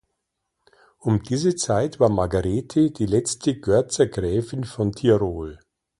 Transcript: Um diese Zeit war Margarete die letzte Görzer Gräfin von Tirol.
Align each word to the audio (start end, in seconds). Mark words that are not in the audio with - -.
Um 0.97 1.21
diese 1.21 1.55
Zeit 1.55 1.99
war 1.99 2.09
Margarete 2.09 2.89
die 2.89 3.05
letzte 3.05 3.59
Görzer 3.59 4.07
Gräfin 4.07 4.63
von 4.63 4.93
Tirol. 4.93 5.59